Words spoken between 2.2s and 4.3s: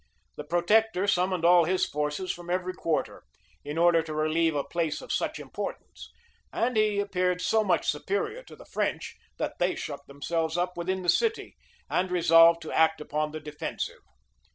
from every quarter, in order to